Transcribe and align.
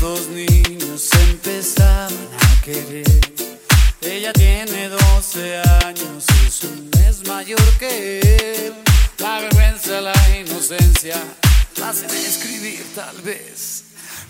dos 0.00 0.28
niños 0.28 1.00
se 1.00 1.20
empezaban 1.30 2.12
a 2.12 2.62
querer. 2.62 3.04
Ella 4.00 4.32
tiene 4.32 4.88
12 4.88 5.58
años, 5.84 6.24
es 6.46 6.62
un 6.64 6.88
mes 6.90 7.26
mayor 7.26 7.60
que 7.78 8.20
él. 8.20 8.74
La 9.18 9.40
vergüenza, 9.40 10.00
la 10.00 10.14
inocencia, 10.38 11.16
la 11.78 11.88
hacen 11.88 12.10
escribir 12.10 12.86
tal 12.94 13.20
vez 13.22 13.84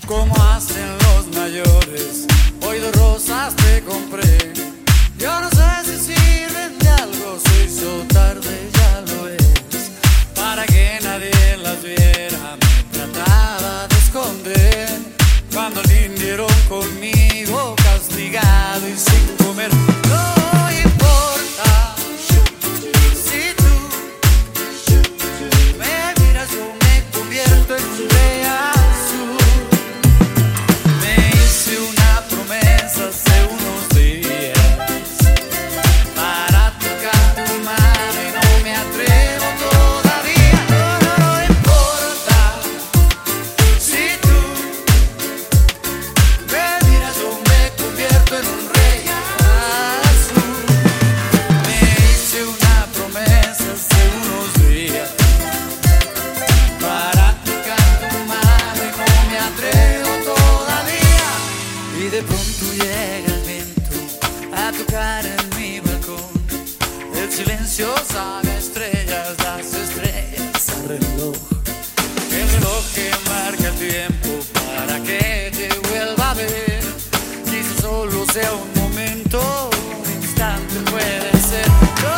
como 0.06 0.34
hacen 0.36 0.88
los 0.98 1.26
mayores. 1.26 1.45
cold 16.68 16.92
solo 77.86 78.26
sea 78.32 78.52
un 78.52 78.82
momento, 78.82 79.38
un 80.04 80.08
instante 80.20 80.74
puede 80.90 81.30
ser. 81.50 81.68
No 82.02 82.16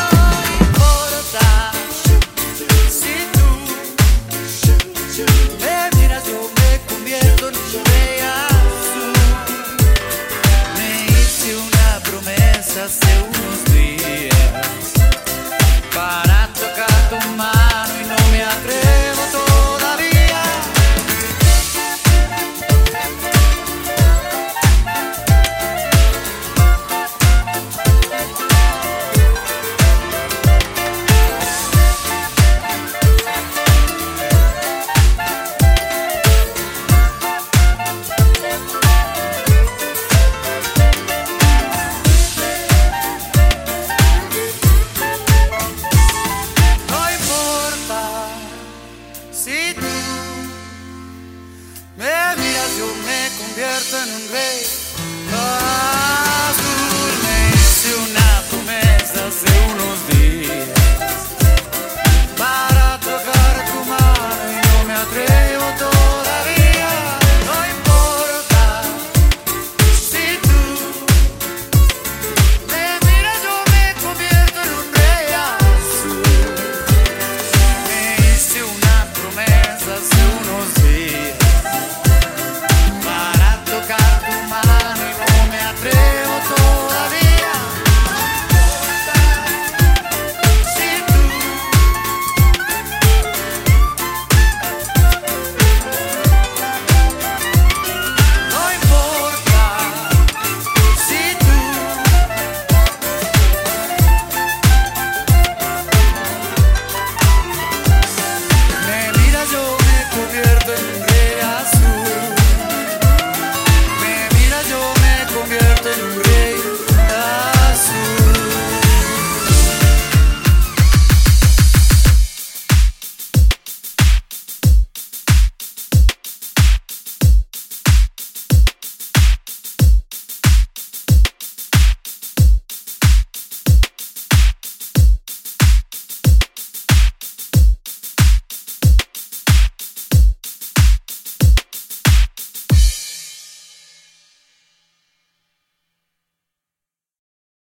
importa 0.66 1.72
si 2.98 3.14
tú 3.34 3.48
me 5.62 5.76
miras, 6.00 6.24
yo 6.24 6.40
me 6.58 6.70
convierto 6.90 7.48
en 7.48 7.54
estrella 7.54 8.46
azul. 8.46 9.12
Me 10.78 10.90
hice 11.12 11.48
una 11.56 11.88
promesa, 12.08 12.82